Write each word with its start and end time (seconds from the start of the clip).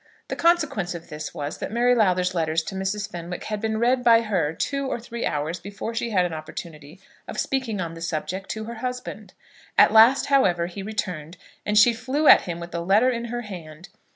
The 0.29 0.35
consequence 0.35 0.95
of 0.95 1.09
this 1.09 1.31
was, 1.31 1.59
that 1.59 1.71
Mary 1.71 1.93
Lowther's 1.93 2.33
letters 2.33 2.63
to 2.63 2.73
Mrs. 2.73 3.11
Fenwick 3.11 3.43
had 3.43 3.61
been 3.61 3.77
read 3.77 4.03
by 4.03 4.21
her 4.21 4.51
two 4.51 4.87
or 4.87 4.99
three 4.99 5.27
hours 5.27 5.59
before 5.59 5.93
she 5.93 6.09
had 6.09 6.25
an 6.25 6.33
opportunity 6.33 6.99
of 7.27 7.39
speaking 7.39 7.79
on 7.79 7.93
the 7.93 8.01
subject 8.01 8.49
to 8.49 8.63
her 8.63 8.77
husband. 8.81 9.33
At 9.77 9.93
last, 9.93 10.25
however, 10.25 10.65
he 10.65 10.81
returned, 10.81 11.37
and 11.67 11.77
she 11.77 11.93
flew 11.93 12.27
at 12.27 12.41
him 12.41 12.59
with 12.59 12.71
the 12.71 12.81
letter 12.83 13.11
in 13.11 13.25
her 13.25 13.41
hand. 13.41 13.89